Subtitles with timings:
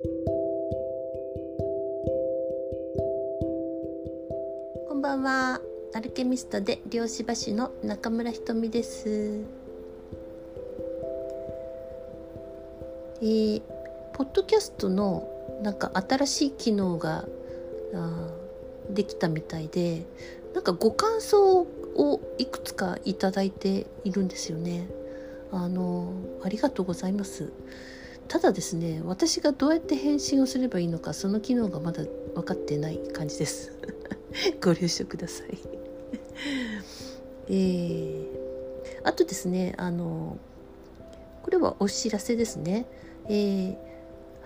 [0.00, 0.06] こ
[4.94, 5.60] んばんは
[5.92, 9.40] アルケミストで漁師橋の中村ひとみです
[13.20, 13.60] えー、
[14.12, 15.28] ポッドキャストの
[15.62, 17.26] なんか新しい機能が
[17.92, 18.30] あ
[18.90, 20.06] できたみたいで
[20.54, 24.88] なんかご感想をいくつかいただいているんですよね。
[25.50, 26.12] あの
[26.44, 27.50] ありがとうございます。
[28.28, 33.72] ただですね私がどうやって返信をすればいいのかその機能がまだ分かってない感じです。
[34.62, 35.58] ご了承ください。
[37.48, 38.28] えー、
[39.02, 40.36] あとですねあの
[41.42, 42.84] これはお知らせですね、
[43.26, 43.76] えー、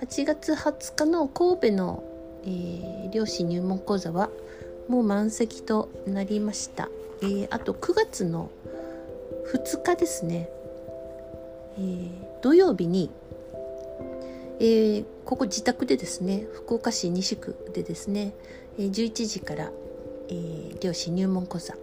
[0.01, 2.05] 8月20日の神戸の、
[2.45, 4.31] えー、漁師入門講座は
[4.87, 6.89] もう満席となりました、
[7.23, 8.51] えー、あと9月の
[9.53, 10.49] 2日ですね、
[11.77, 13.11] えー、土曜日に、
[14.65, 18.33] えー、ここ自宅でですね福岡市西区でですね、
[18.79, 19.73] え11時から、
[20.29, 21.75] えー、漁師入門講座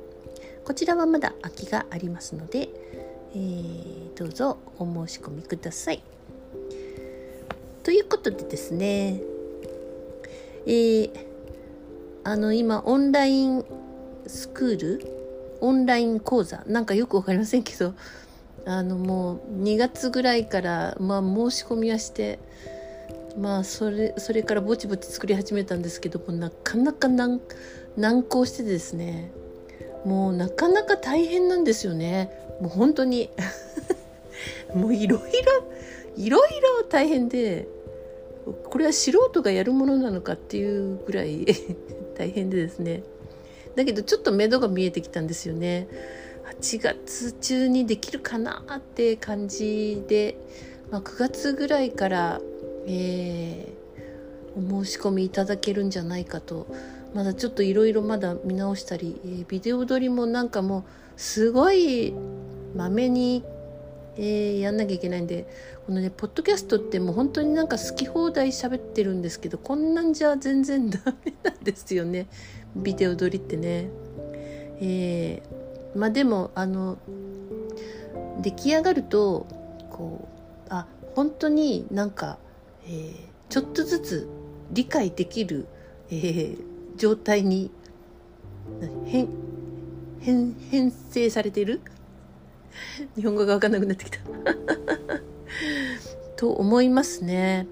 [0.63, 2.69] こちらはまだ空きがありますので、
[3.35, 6.01] えー、どうぞお申し込みください。
[7.83, 9.19] ということでですね、
[10.65, 11.11] えー、
[12.23, 13.65] あの今オンライン
[14.25, 17.93] スクールオンライン講座なんかよくわかりませんけど
[18.65, 22.39] あのもう2月ぐらいからまあ申し込みはして
[23.37, 27.41] まあそれそれからぼちぼち作り始めたんですけどもなかなか難
[27.97, 29.31] 難航してですね
[30.05, 32.31] もうなかなか大変なんですよね。
[32.61, 33.29] もう本当に。
[34.73, 35.27] もういろいろ
[36.15, 37.67] いろいろ大変で
[38.65, 41.45] これは素人がやるものなのかっていうぐらい
[42.15, 43.03] 大変でですね。
[43.75, 45.87] だけどちょっと目処が見えてきたんですよね。
[46.61, 50.37] 8月中にできるかなって感じで、
[50.91, 52.41] まあ、9月ぐらいから、
[52.85, 56.67] えー、お申し込みいただけるんじゃないかと
[57.13, 60.83] まだちょっといろいろまだ見直したり、えー、ビデオ撮りもなんかもう
[61.15, 62.13] すごい
[62.75, 63.43] まめに
[64.21, 65.47] えー、やんなきゃいけないんで
[65.85, 72.27] このねポッドキャストってもう本当になんか好き放題喋ってるんですけどこんなんじゃ全然ダメなんですよね
[72.75, 73.89] ビデオ撮りってね。
[74.81, 75.58] えー、
[75.95, 76.97] まあでもあの
[78.41, 79.47] 出来上がると
[79.89, 80.27] こ
[80.67, 82.37] うあ本当になんか、
[82.85, 83.13] えー、
[83.49, 84.29] ちょっとずつ
[84.71, 85.67] 理解できる、
[86.11, 86.57] えー、
[86.97, 87.71] 状態に
[89.05, 89.27] 変
[90.21, 91.81] 変編成されてる？
[93.15, 94.19] 日本語が分かんなくなってきた。
[96.37, 97.67] と思いますね。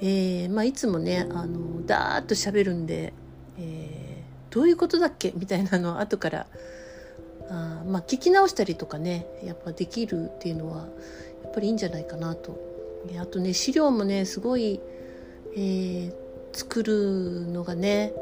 [0.00, 3.12] えー、まあいつもねあのダーッと喋るんで、
[3.58, 5.32] えー、どういうことだっけ？
[5.36, 6.46] みたいなのを後から
[7.50, 10.88] あまあ聞き直したりとかねやっぱできるっていうのは
[11.42, 12.58] やっぱりいいんじゃないかなと。
[13.20, 14.80] あとね資料もねすごい、
[15.54, 16.12] えー、
[16.52, 18.12] 作るのがね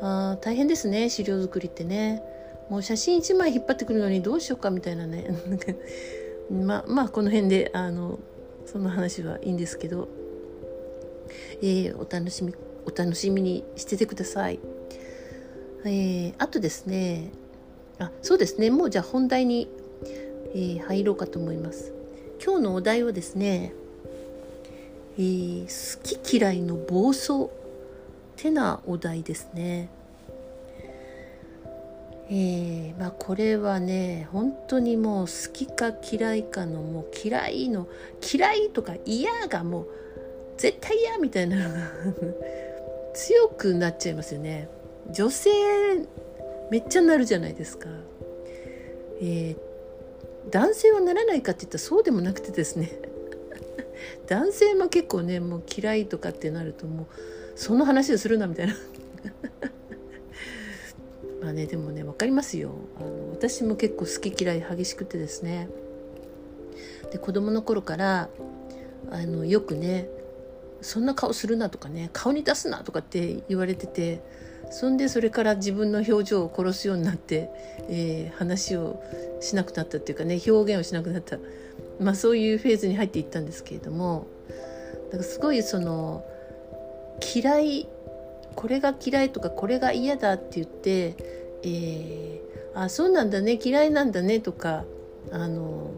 [0.00, 2.22] あ大変ですね資料作りってね。
[2.70, 5.26] もう写真1枚引っ張ってくるのにどうしようかみたいなね
[6.50, 8.18] ままあこの辺であの
[8.64, 10.08] その話はいいんですけど、
[11.60, 12.54] えー、お楽しみ
[12.86, 14.58] お楽しみにしててください。
[15.84, 17.30] えー、あとですね
[17.98, 19.68] あそうですねもうじゃあ本題に、
[20.54, 21.92] えー、入ろうかと思います。
[22.44, 23.72] 今日のお題はですね、
[25.16, 27.48] えー、好き嫌いの暴走
[28.36, 29.88] てなお題ですね。
[32.30, 37.86] えー、まあこれはね本当にもう好きか嫌いかのもう嫌いの
[38.34, 39.88] 嫌いとか嫌がもう
[40.56, 41.80] 絶対嫌みたいなのが
[43.12, 44.68] 強くなっちゃいますよね
[45.10, 45.50] 女性
[46.70, 47.88] めっちゃなるじゃないですか、
[49.20, 52.90] えー、男性はならないかって言ったらそうでもなくてですね。
[54.26, 57.06] 男性も結構ねもう嫌いとかってなるともう
[57.54, 58.74] その話をするなみたいな。
[61.40, 62.72] まあねでもね分かりますよ。
[62.98, 65.68] あの私も結構好き嫌い激しくてですね。
[67.10, 68.28] で子供の頃から
[69.10, 70.08] あのよくね
[70.80, 74.22] そんな顔するなとかね顔に出すなとかって言われてて
[74.74, 77.48] そんでそれから自分の表情を殺すようになって、
[77.88, 79.00] えー、話を
[79.40, 81.38] しなくなったっていうかね表現をしなくなった、
[82.00, 84.26] まあ、そういうフェーズに入っていったんですけれども
[85.12, 86.24] だからすごいその
[87.36, 87.88] 嫌い
[88.56, 91.14] これが嫌いとかこれが嫌だって言って、
[91.62, 94.82] えー、あそうなんだね嫌いなんだねとか
[95.30, 95.92] あの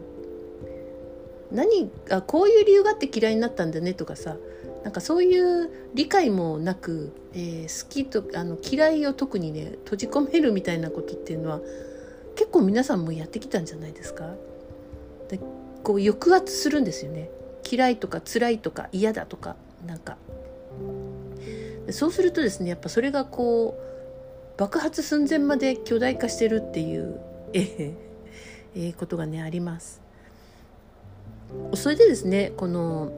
[1.51, 4.37] 何がこういう理由があって嫌いになったんだねとかさ
[4.87, 11.59] なんかそういう理解もなく、えー、好きとあの嫌いを特にね閉じ込めるみたいなことっていうのは
[12.37, 14.33] 結構皆さんもやってきたんじゃないですか？
[15.27, 15.39] で
[15.83, 17.29] こう抑圧するんですよね。
[17.69, 20.15] 嫌いとか辛いとか嫌だとかなんか。
[21.91, 27.19] そうするとですねやっぱそれがこう爆発寸前まで巨大化してるっていう
[27.51, 27.93] え
[28.73, 29.99] えことがねあります。
[31.75, 33.11] それでですねこの、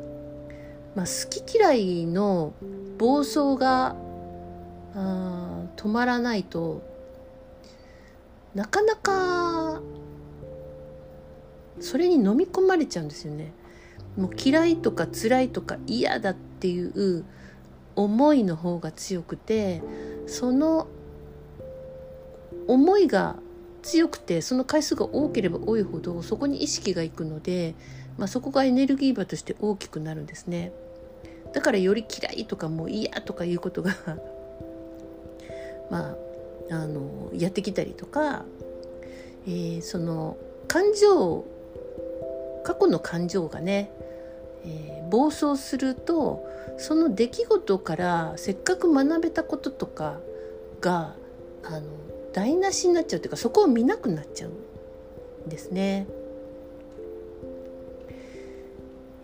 [0.95, 2.53] まあ、好き嫌いの
[2.97, 3.95] 暴走が
[5.75, 6.81] 止まらないと
[8.55, 9.81] なかなか
[11.79, 13.53] それに飲み込まれちゃうんですよね。
[14.17, 17.23] もう嫌いとか辛いとか嫌だっていう
[17.95, 19.81] 思いの方が強くて
[20.27, 20.87] その
[22.67, 23.37] 思いが
[23.81, 27.75] 強くてその回数が多ければ多いほどそこに意識がいくので、
[28.19, 30.73] まあ、そこがエネルギー場として大きくなるんですね。
[31.53, 33.95] だからより嫌いとかもう嫌とかいうことが
[35.89, 36.15] ま
[36.69, 38.45] ああのやってきたりとか、
[39.47, 40.37] えー、その
[40.67, 41.45] 感情
[42.63, 43.89] 過去の感情がね、
[44.65, 46.45] えー、暴走すると
[46.77, 50.19] その出来事からせっかく学べたこととか
[50.81, 51.15] が
[51.63, 51.87] あの
[52.33, 54.51] 台無しになっちゃうというかそこを見なくなっちゃう
[55.47, 56.05] んですね。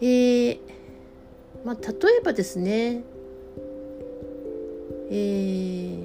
[0.02, 0.60] えー、
[1.64, 3.04] まあ、例えばですね、
[5.10, 6.04] えー、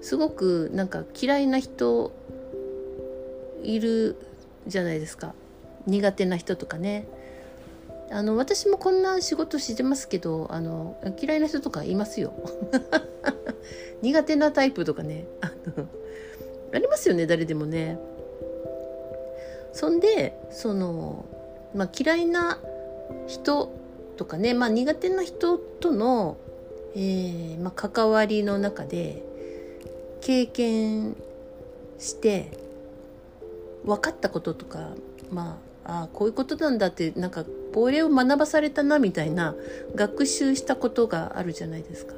[0.00, 2.12] すごくなんか嫌いな人
[3.62, 4.16] いる
[4.66, 5.34] じゃないですか。
[5.86, 7.06] 苦手な人とかね。
[8.10, 12.32] あの私もこんな仕事してますけどあの嫌いな人とかいますよ。
[14.02, 15.26] 苦手なタイプとかね。
[15.40, 15.88] あの
[16.72, 17.98] ありますよね誰でもね。
[19.72, 21.24] そんでその、
[21.74, 22.58] まあ、嫌いな
[23.26, 23.72] 人
[24.16, 26.36] とかね、まあ、苦手な人との、
[26.94, 29.22] えーまあ、関わりの中で
[30.20, 31.16] 経験
[31.98, 32.58] して
[33.84, 34.90] 分かったこととか
[35.30, 37.44] まああこういうことなんだってなんか
[37.74, 39.54] これを学ばされたなみたいな
[39.94, 42.14] 学習したことがあるじゃないですか。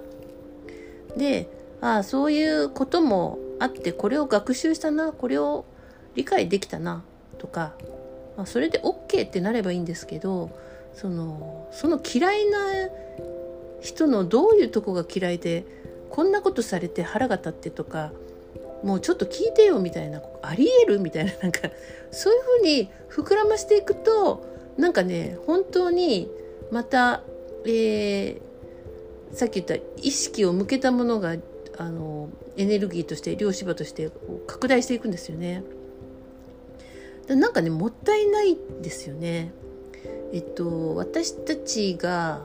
[1.17, 1.49] で
[1.81, 5.65] ああそういうこともあってこれを学習したなこれを
[6.15, 7.03] 理解できたな
[7.39, 7.75] とか、
[8.37, 10.51] まあ、それで OK ってなればいいんですけど
[10.95, 12.59] そのその嫌いな
[13.81, 15.65] 人のどういうとこが嫌いで
[16.11, 18.13] こんなことされて腹が立ってとか
[18.83, 21.71] もうちょっと聞いてよみたいなありえるみたいな なんか
[22.11, 24.45] そういうふうに膨らましていくと
[24.77, 26.31] なんかね本当に
[26.71, 27.23] また、
[27.65, 31.37] えー、さっき言った意識を向けたものが
[31.79, 34.11] あのエネルギーとして量子場として
[34.47, 35.63] 拡大していくんですよね。
[37.29, 39.53] なんかねもったいないですよね。
[40.33, 42.43] えっと、私たちが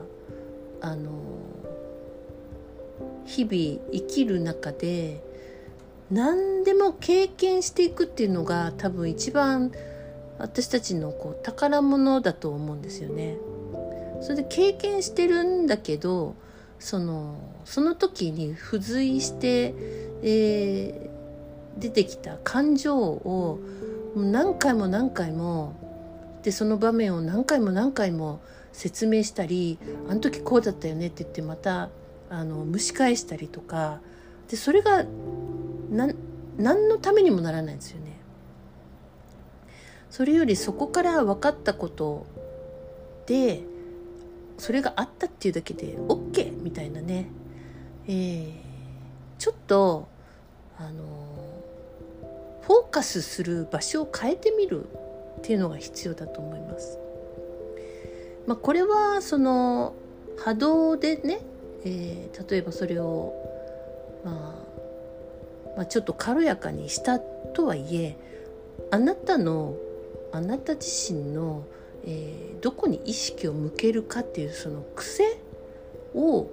[0.80, 1.10] あの
[3.24, 5.22] 日々生きる中で
[6.10, 9.72] 何でも経験していくっていうのが多分一番
[10.38, 13.36] 私たちのこう宝物だと思うんですよね。
[14.20, 16.34] それで経験してるんだけど
[16.78, 19.74] そのその時に付随して、
[20.22, 23.60] えー、出てきた感情を
[24.14, 25.74] 何回も何回も
[26.42, 28.40] でその場面を何回も何回も
[28.72, 29.78] 説明したり
[30.08, 31.90] あの時こうだったよねって言ってまた
[32.30, 34.00] あの蒸し返したりとか
[34.48, 35.04] でそれが
[35.90, 38.12] 何のためにもならないんですよね。
[40.10, 42.26] それよりそこから分かったこと
[43.26, 43.62] で
[44.58, 47.28] それがあったっていうだけで OK みたいなね、
[48.06, 48.52] えー、
[49.38, 50.08] ちょっと
[50.78, 51.31] あの
[52.72, 54.86] フォーカスする場所を変えてみる
[55.38, 56.98] っていうのが必要だと思います。
[58.46, 59.92] まあ、これはその
[60.38, 61.40] 波動でね、
[61.84, 63.34] えー、例えばそれを、
[64.24, 64.56] ま
[65.66, 68.16] あ、まあちょっと軽やかにしたとはいえ
[68.90, 69.76] あなたの
[70.32, 71.66] あなた自身の、
[72.06, 75.24] えー、どこに意識を向けるかっていうその癖
[76.14, 76.48] を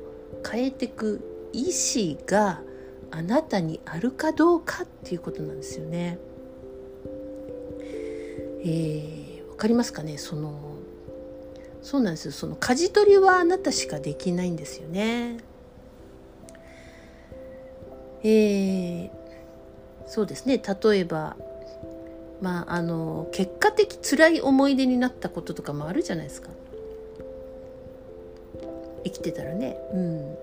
[0.46, 2.62] 変えていく意思が
[3.12, 6.18] あなたにあるかどうかっていうことなんですよね。
[8.62, 10.18] えー、わかりますかね？
[10.18, 10.54] その
[11.82, 12.32] そうなんですよ。
[12.32, 15.38] その舵取りはあなたしかできないんですよね。
[18.24, 19.10] えー、
[20.08, 20.62] そうですね。
[20.62, 21.38] 例えば
[22.42, 26.50] まああの結果的辛い思い出になったこととかもあるじゃないですか。
[29.06, 29.78] 生きてたらね。
[29.94, 30.38] うん。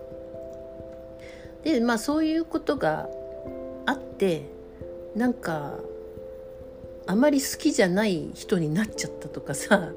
[1.67, 3.09] でまあそういうことが
[3.87, 4.49] あって
[5.17, 5.73] なんか
[7.09, 9.91] あまり好きじゃない人になっちゃったとかさ、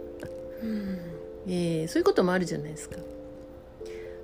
[0.63, 0.99] うん、
[1.47, 2.97] えー、そういうこともあるじゃないですか。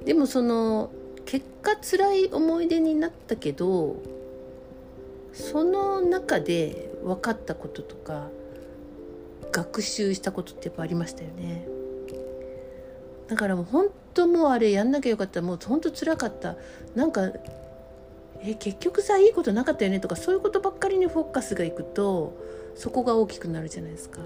[0.06, 0.90] でもその
[1.25, 3.98] 結果辛い思い出になったけど
[5.32, 8.28] その中で分かったこととか
[9.52, 11.75] 学習したことってやっぱありましたよね。
[13.27, 15.41] だからもう本当もうあれやんなきゃよかった。
[15.41, 16.55] もう本当つらかった。
[16.96, 17.32] なんか
[18.41, 22.38] え結局さいいことなかったよねとかそういうことばっかりにフォーカスがいくと
[22.75, 24.20] そこが大きくなるじゃないですか。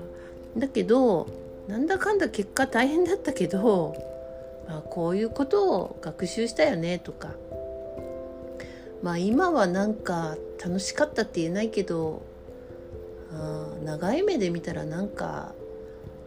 [0.57, 1.27] だけど
[1.67, 3.95] なんだかんだ結果大変だったけど、
[4.67, 7.29] まあ、こういうことを学習したよねとか。
[9.01, 12.21] まあ今はなんか楽しかったって言えないけど
[13.31, 15.53] あ長い目で見たらなんか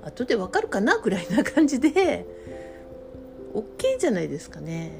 [0.02, 2.26] 後でわかるかなぐらいな感じで
[3.54, 4.90] OK じゃないですかね。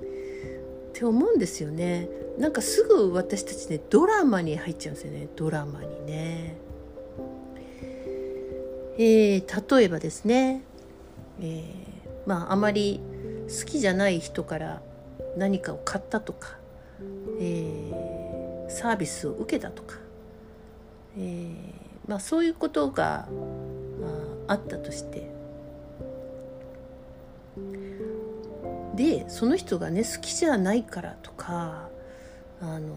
[0.00, 2.08] って思うんですよね。
[2.38, 6.56] なんかすぐ私たちねドラマに入っちゃうんですよねドラマにね。
[8.98, 10.62] えー、例えばですね、
[11.40, 11.64] えー、
[12.26, 13.00] まああまり
[13.48, 14.82] 好きじゃない人から
[15.36, 16.56] 何かを買ったとか、
[17.40, 19.96] えー、サービスを受けたとか、
[21.18, 21.56] えー、
[22.08, 23.28] まあ、そういうことが、
[24.48, 25.30] あ、あったとして
[28.96, 31.88] でその人がね好きじゃないからとか
[32.60, 32.94] あの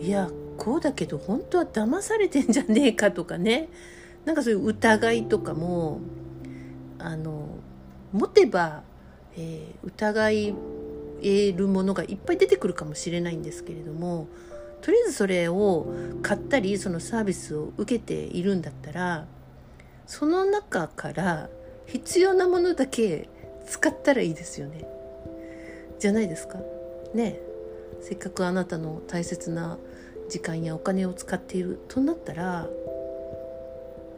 [0.00, 3.68] いやこうだけど本当は騙されてんじゃねえかとかね。
[4.26, 6.00] なんかそういう疑いとかも
[6.98, 7.48] あの
[8.12, 8.82] 持てば、
[9.36, 10.54] えー、疑い
[11.22, 14.26] 得るものがいっぱい出てくるかもしれないんですけれども
[14.82, 15.86] とりあえずそれを
[16.22, 19.26] 買ったりそのサービスを受けているんだったら
[20.06, 21.48] その中から
[21.86, 23.28] 必要なものだけ
[23.66, 24.86] 使ったらいいですよね。
[25.98, 26.58] じゃないですか？
[27.14, 27.40] ね
[28.00, 29.78] せっかくあなたの大切な
[30.28, 32.68] 時間やお金を使っているとなったら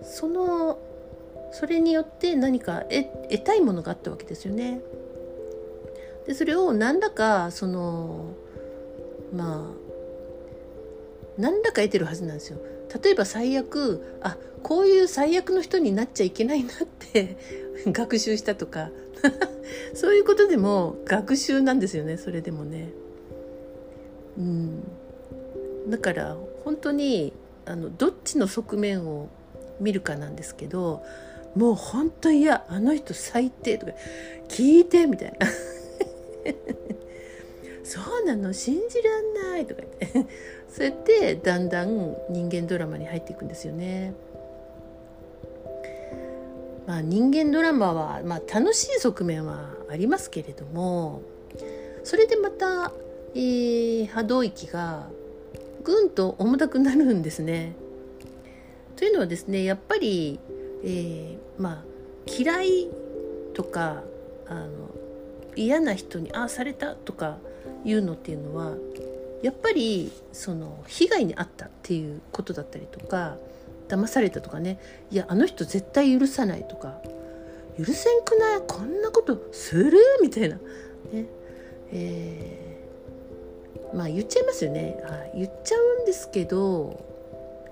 [0.03, 0.79] その
[1.53, 2.83] それによって何か
[3.31, 4.81] 得たいものがあったわけですよね。
[6.27, 8.35] でそれを何らかその
[9.35, 9.75] まあ
[11.39, 12.59] 何らか得てるはずなんですよ。
[13.03, 16.77] 例えば最悪あこういう最悪の人になっちゃいけないなっ
[17.13, 17.37] て
[17.87, 18.91] 学習したとか
[19.95, 22.91] そういうことでも学習なんですよねそれでもね。
[24.39, 24.83] うん、
[25.89, 27.33] だから本当に
[27.67, 29.29] あのどっちの側面を
[29.81, 31.03] 見るかなんですけど
[31.55, 33.93] もう本当いやあの人最低とか
[34.49, 35.47] 聞いてみたいな
[37.83, 40.33] そうなの信じらんないとか言って
[40.69, 44.15] そうやってだんだん人間ドラマに入っていくんですよね。
[46.89, 51.21] まあ、人間ドラマは、まあ、楽しい側面はありますけれども
[52.03, 52.93] それでまた、
[53.35, 55.07] えー、波動域が
[55.85, 57.75] ぐんと重たくなるんですね。
[58.97, 60.41] というのはですねやっぱり、
[60.83, 61.85] えー、まあ
[62.27, 62.89] 嫌い
[63.53, 64.03] とか
[64.47, 64.69] あの
[65.57, 67.37] 嫌な人にああされたとか
[67.85, 68.73] いうのっていうのは
[69.43, 73.37] やっぱりその被害に遭ったっていうことだったりとか
[73.89, 74.79] 騙されたとかね。
[75.11, 77.01] いやあの人絶対許さないとか。
[77.79, 78.61] 許せんくない？
[78.67, 79.99] こんなことする？
[80.21, 80.57] みたいな。
[81.13, 81.27] ね。
[81.91, 85.01] えー、まあ言っちゃいますよね。
[85.05, 87.03] あ言っちゃうんですけど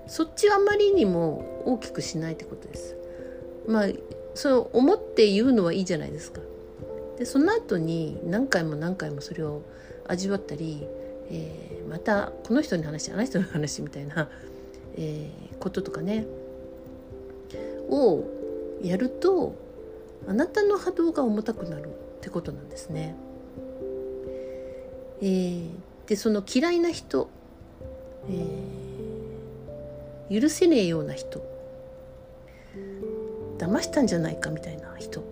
[0.07, 2.95] そっちはあまりにも大きくしないってことです。
[3.67, 3.87] まあ
[4.33, 6.41] そう思って言うのはいいじゃないですか。
[7.17, 9.63] でその後に何回も何回もそれを
[10.07, 10.87] 味わったり、
[11.29, 14.29] えー、またこの人の話あの人の話みたいな、
[14.97, 16.25] えー、こととかね
[17.89, 18.23] を
[18.83, 19.55] やると
[20.27, 21.87] あなたの波動が重たくなるっ
[22.21, 23.15] てことなんですね。
[25.21, 25.69] えー、
[26.07, 27.29] でその嫌いな人、
[28.29, 28.87] えー
[30.29, 31.41] 許せねえような人
[33.57, 35.23] 騙したんじゃないかみたいな人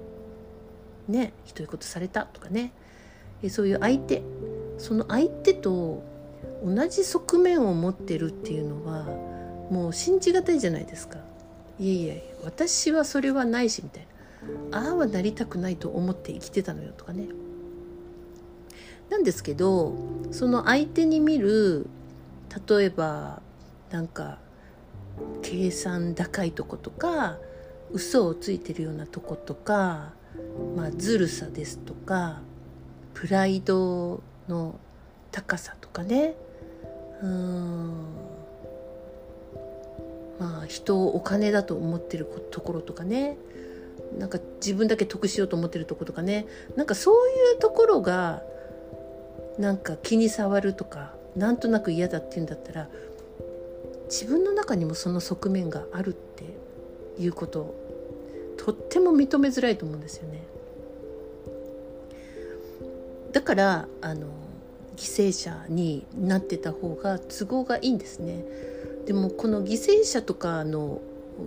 [1.07, 2.72] ねひどいことされたとかね
[3.43, 4.24] えそういう相手
[4.77, 6.01] その相手と
[6.63, 9.05] 同じ側面を持ってるっていうのは
[9.69, 11.19] もう信じがたいじゃないですか。
[11.79, 14.07] いやいや私はそれはないしみたい
[14.72, 14.79] な。
[14.79, 17.27] ああはなりたくないと思って生きてたのよとかね。
[19.10, 19.95] なんですけど
[20.31, 21.88] その相手に見る
[22.67, 23.41] 例えば
[23.91, 24.39] なんか
[25.41, 27.38] 計算高いとことか
[27.91, 30.13] 嘘をついてるようなとことか、
[30.75, 32.41] まあ、ずるさですとか
[33.13, 34.79] プライドの
[35.31, 36.36] 高さとかね。
[37.22, 38.35] うん。
[40.39, 43.38] まあ人をお金だと思ってるところとかね
[44.18, 48.42] なんか自分だけ得しようと思ってるところとかねなんかそういうところが
[49.58, 52.88] なんか気に障るとかなんとなく嫌だっていうんだったら
[54.06, 56.44] 自分の中にもその側面があるって
[57.22, 57.75] いうこと
[58.58, 60.44] とっても認めづらいと思うんですよね。
[63.32, 64.27] だからあの
[64.96, 68.46] 犠牲者になってた方が都合がいいんですね。
[69.05, 71.01] でもこの犠牲者とかの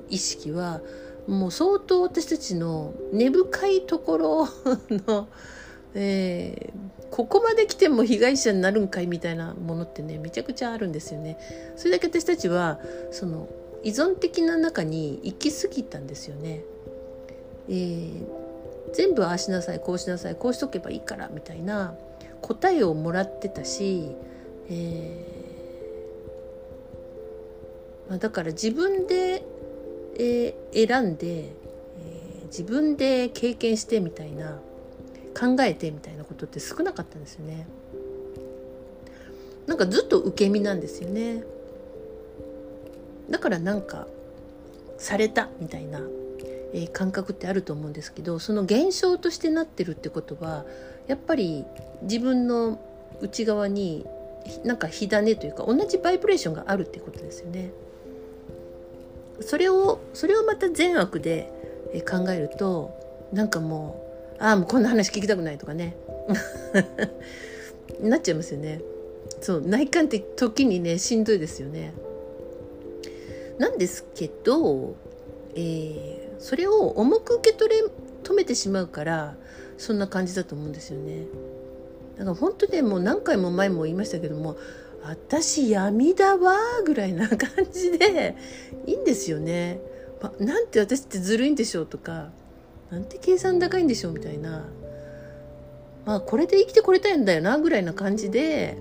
[0.08, 0.80] 意識は
[1.26, 4.48] もう相当私たちの根深いところ
[4.90, 5.28] の、
[5.94, 11.38] えー、ここまで来ても被害者になるんかいみたいなものってねめちゃくちゃあるんですよね。
[11.76, 13.48] それだけ私たちはその
[13.82, 16.62] 依存的な中に行き過ぎたんですよね。
[17.68, 18.24] えー、
[18.92, 21.94] 全部ああしなさいこうしなさいこうしとけばいいからみたいな
[22.40, 24.12] 答えをもらってたし、
[24.70, 25.37] えー
[28.08, 29.44] まあ、だから自分で、
[30.18, 34.58] えー、選んで、えー、自分で経験してみたいな
[35.38, 37.66] 考えてみたいなことって少なかったんですよね。
[39.66, 41.44] なんかずっと受け身なんですよね。
[43.30, 44.06] だからなんか
[44.96, 46.00] されたみたいな、
[46.72, 50.64] えー、感覚ってあると思うんですけどその現象としてなってるってことは
[51.06, 51.64] やっぱり
[52.02, 52.80] 自分の
[53.20, 54.06] 内側に
[54.64, 57.70] なんか火種というか同じバイブレーションがあるってことですよね。
[59.40, 61.52] それをそれをまた善悪で
[62.08, 64.04] 考えるとなんかも
[64.38, 65.96] うああもうこんな話聞きたくないとかね
[68.00, 68.80] なっちゃいますよね。
[69.40, 71.94] そう内観って時にねしんどいですよね。
[73.58, 74.94] なんですけど、
[75.54, 77.82] えー、それを重く受け取れ
[78.22, 79.36] 止めてしまうから
[79.76, 81.26] そんな感じだと思うんですよね。
[82.18, 84.56] だから本当ねもう何回も前も言いましたけども
[85.02, 87.38] 私闇だわぐらいな感
[87.72, 88.36] じで
[88.86, 89.80] いいんですよね。
[90.20, 92.30] ま、なんて私ってずるいんでしょうとか
[92.90, 94.64] なんて計算高いんでしょうみたいな
[96.04, 98.78] まあこれで生きてこれたいんだよなぐらいな感じで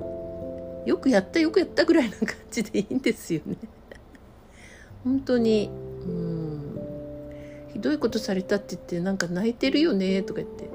[0.85, 3.57] よくやったよくやったぐらいな感じでいいんですよね。
[5.03, 5.69] 本当に
[6.05, 6.79] うん
[7.73, 10.69] ひどいことされたって言ってなんか泣いてるよねとか言って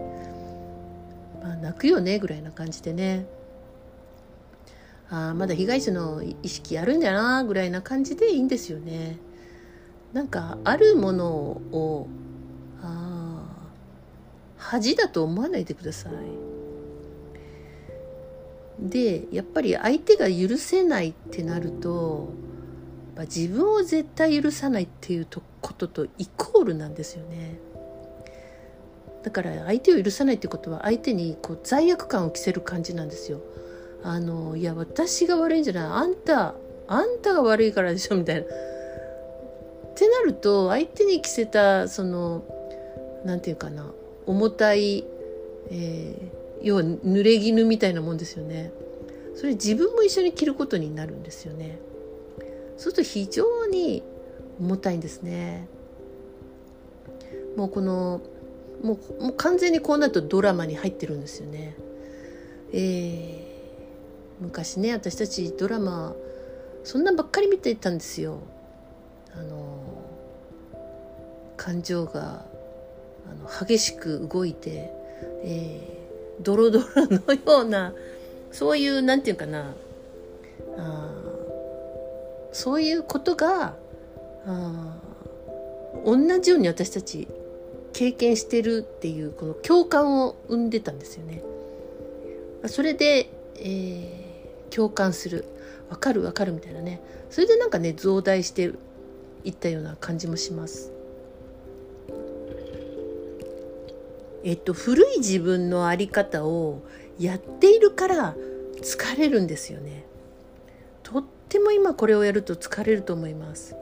[1.43, 3.27] まあ泣くよねぐらいな感じでね
[5.15, 9.19] あまだ被害者の意識あるんだなぐらいな感じでいいんですよね。
[10.15, 12.09] なんかあるものを
[12.83, 13.45] あ
[14.57, 16.13] 恥だと思わないでください。
[18.81, 22.31] でやっぱり相手が許せないってなると
[23.21, 25.27] 自分を絶対許さないっていう
[25.61, 27.59] こととイコールなんですよね。
[29.23, 33.43] だから相手を許さないってことは相手にこう罪悪感を着せる感じなんですよ。
[34.03, 36.55] あのいや私が悪いんじゃないあんた
[36.89, 38.43] あんたが悪いからでしょみたいな。
[38.43, 38.47] っ
[39.95, 42.43] てなると相手に着せたその
[43.25, 43.93] 何て言うかな
[44.27, 45.05] 重たい、
[45.71, 48.73] えー、要は濡れ衣みたいなもんですよね。
[49.35, 51.79] それ自分も一緒に着ることになるんですよね。
[52.77, 54.03] そうすると非常に
[54.61, 55.69] 重たいんですね。
[57.57, 58.21] もうこの
[58.83, 61.77] もうもう完全にこうなるとドラマに入ってるんですよね。
[62.73, 63.52] えー、
[64.43, 66.15] 昔ね私たちドラマ
[66.85, 68.41] そんなんばっかり見てたんですよ。
[69.35, 69.79] あの
[71.57, 72.45] 感情が
[73.31, 74.93] あの激しく動いて、
[75.45, 77.95] えー、ドロドロのような
[78.51, 79.73] そういうなんていうかな
[80.77, 81.11] あ
[82.53, 83.75] そういうことが
[84.45, 84.97] あ
[86.05, 87.29] 同じように私たち
[87.93, 91.43] 経験してるっていうこの共感を生んでたんですよね。
[92.67, 94.32] それで、えー、
[94.75, 95.45] 共感する
[95.91, 98.73] わかるわかるみたいなねそれでなんかね増大して
[99.45, 100.93] いったような感じもします。
[104.45, 106.83] えっと古い自分の在り方を
[107.19, 108.35] やっているから
[108.81, 110.05] 疲れるんですよね。
[111.03, 113.77] とっても今これをやると疲れると思います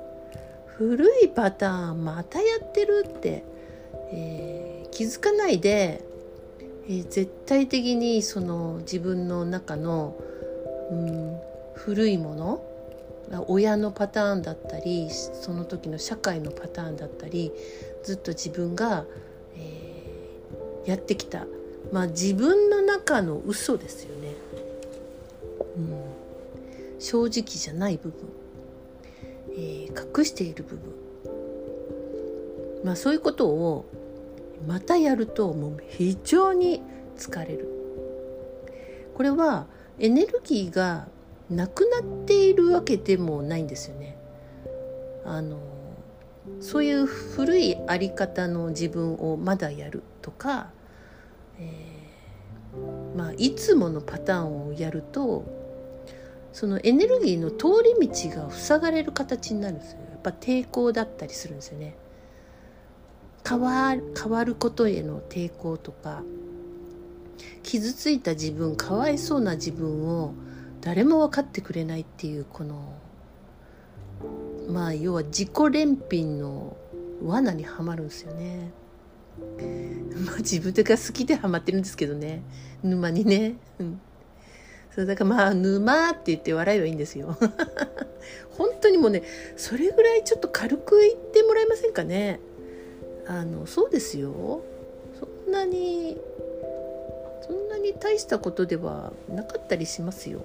[0.77, 3.45] 古いパターンまたやってるって、
[4.13, 6.03] えー、気づかないで、
[6.89, 10.17] えー、絶対的にその自分の中の、
[10.91, 11.39] うん、
[11.75, 12.65] 古いもの？
[13.47, 17.53] 親のパターンだったりその時の社会のパターンだったり
[18.03, 19.05] ずっと自分が、
[19.57, 21.47] えー、やってきた、
[21.93, 24.35] まあ、自分の中の嘘ですよね。
[25.77, 26.03] うん。
[26.99, 28.29] 正直じゃない部分、
[29.53, 30.93] えー、隠している部分。
[32.85, 33.87] まあそういうことを
[34.67, 36.83] またやるともう非常に
[37.17, 37.69] 疲れる。
[39.15, 39.69] これは
[40.01, 41.07] エネルギーが
[41.51, 44.17] なくなっているわけでもないんですよね。
[45.25, 45.59] あの
[46.61, 50.71] そういう古いあり方の自分をまだやるとか、
[51.59, 55.45] えー、まあいつものパターンをやると
[56.53, 59.99] そのエネルギーの通り道が塞がれる形になるんですよ。
[60.11, 61.95] やっぱ抵抗だったりするんですよね。
[63.47, 66.23] 変わ変わることへの抵抗とか
[67.63, 70.35] 傷ついた自分かわいそうな自分を
[70.81, 72.95] 誰も分かってくれないっていうこの
[74.69, 76.77] まあ要は自己憐憫の
[77.23, 78.71] 罠にはまるんですよね。
[80.25, 82.43] まあ自分が好きでハマってるんですけどね
[82.83, 83.57] 沼にね。
[83.79, 84.01] うん
[84.95, 87.37] そうだからまあ沼って言って笑えばいいんですよ。
[88.59, 89.23] 本当にもうね
[89.57, 92.41] それぐらいちょっと軽く言ってもらえませんかね。
[93.27, 94.63] あのそうですよ。
[95.19, 96.21] そんなに
[97.51, 100.41] そんなに大したことではなかったりしますよ。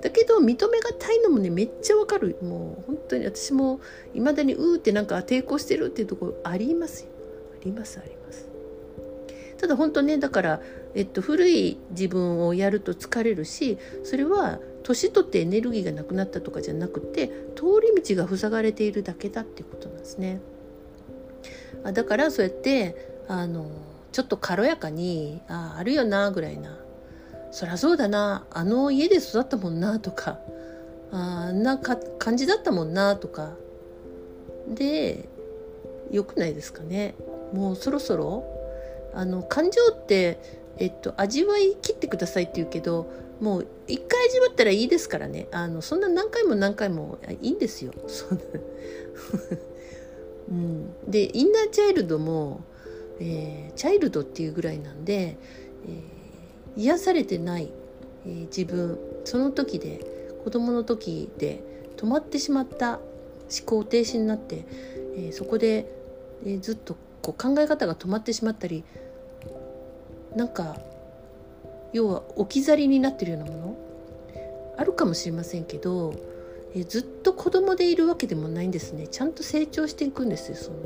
[0.00, 2.36] だけど認めがたいのもねめっちゃわかる。
[2.40, 3.80] もう本当に私も
[4.14, 7.08] いまだにうーってなんか抵抗してるっていうところありますよ。
[7.60, 8.48] ありますあります。
[9.56, 10.60] ただ本当ねだから、
[10.94, 20.40] えっと、古い自分をやると疲れるしそれは年取ってエネルギーがなくなったとかじゃなくて通り道が塞がれているだけだっていうことなんですね。
[21.82, 22.94] あだからそうやって
[23.26, 23.68] あの
[24.18, 26.76] ちょっと軽やかにああるよなぐらいな。
[27.52, 28.48] そりゃそうだな。
[28.50, 30.40] あの家で育ったもんなとか。
[31.12, 33.52] あんな感じだったもんなとか。
[34.66, 35.28] で
[36.10, 37.14] よくないですかね。
[37.52, 38.42] もうそろそろ
[39.14, 40.40] あの感情って
[40.78, 43.08] えっと味わい切ってくださいって言うけど
[43.40, 45.46] もう一回味わったらいいですからね。
[45.52, 47.92] あのそんな何回も何回もいいんですよ。
[50.50, 52.62] うん、でインナーチャイルドも、
[53.20, 55.36] えー、チャイルドっていうぐらいなんで、
[55.86, 56.18] えー
[56.78, 57.72] 癒されてない、
[58.24, 61.60] えー、自分その時で子供の時で
[61.96, 63.00] 止まってしまった思
[63.66, 64.64] 考停止になって、
[65.16, 65.90] え、そこで、
[66.46, 68.84] え、ずっとこう考え方が止まってしまったり
[70.36, 70.76] なんか
[71.92, 73.76] 要は置き去りになってるようなもの
[74.76, 76.14] あるかもしれませんけど、
[76.76, 79.08] えずっと子供でいるわけでもないんですね。
[79.08, 80.76] ちゃんと成長していくんですよその。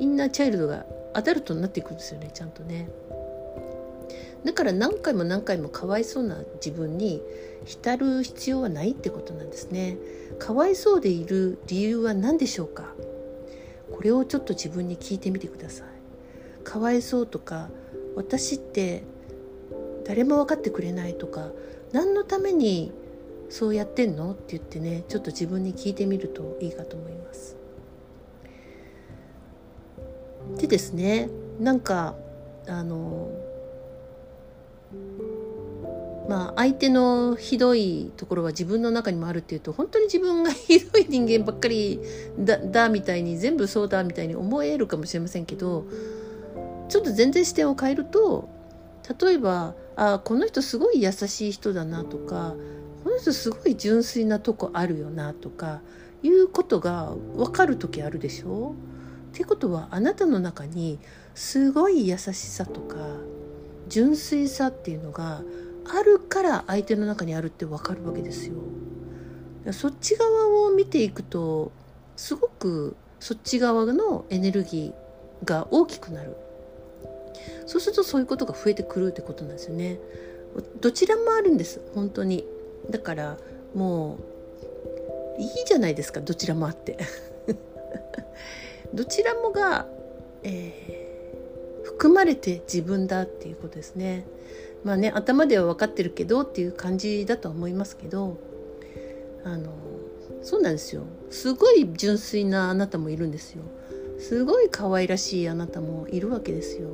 [0.00, 2.88] インナーチャイルドがアダルトになっていくんですよねちゃんとね。
[4.44, 7.22] だから何回も何回もかわいそうな自分に
[7.64, 9.96] 浸る必要はないってことなんですね。
[10.38, 12.92] かわいそうでいる理由は何でしょうか？
[13.92, 15.86] これをちょっと自分に聞いてみてください。
[16.64, 17.68] かわいそうとか
[18.16, 19.04] 私って
[20.04, 21.50] 誰も分かってくれないとか
[21.92, 22.90] 何のために
[23.48, 24.32] そうやってんの？
[24.32, 27.56] って言ってねちょっと自分に聞いてみるといいかと思います。
[30.58, 31.28] でですね
[31.60, 32.14] なんか
[32.66, 33.30] あの
[36.28, 42.00] まあ、相手のひどいところは自分の中にもあるっていうと本当に自分がひどい人間ばっかり
[42.38, 45.84] だ だみたいに全部そうだみたいに思えるかもしれませんけど
[46.88, 48.48] ちょっと全然視点を変えると
[49.20, 52.54] 例えばあこの人すごい優しい人だなとか
[53.02, 55.82] この人すごい純粋なとこあるよなとか
[56.22, 58.74] いうことが分かる時あるでしょ。
[59.32, 60.98] ってことはあなたの中に
[61.34, 62.96] すごい優しさとか
[63.88, 65.42] 純粋さっていうのが
[65.86, 68.56] あるから相手の中にあるって分かるわけですよ。
[69.72, 71.72] そっち側を見ていくと
[72.16, 76.36] すごくそっち側のエネルギーが大きくなる。
[77.66, 79.98] そうするとそういうことが増えてくるってことなんですよね。
[80.82, 82.44] どちらもあるんです本当に。
[82.90, 83.38] だから
[83.74, 84.18] も
[85.38, 86.98] ういいじゃないですかどちらもあって。
[88.94, 89.86] どちらもが、
[90.42, 91.12] えー
[92.02, 94.24] 含まれて自分だっていうことですね。
[94.84, 98.38] まあね頭では分かってるけどっていう感じだとは思いますけど
[99.44, 99.70] あの
[100.42, 103.62] そうなんですよすごい純粋なあなたもいるんですよ
[104.18, 106.88] すごい可愛らしいあなたもいるわけですよ。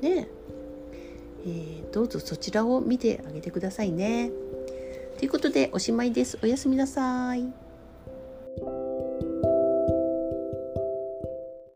[0.00, 0.28] ね
[1.46, 4.30] えー、どうぞそちらを見てあげてくださいね。
[5.18, 6.38] ということでおしまいです。
[6.42, 7.63] おやすみなさい。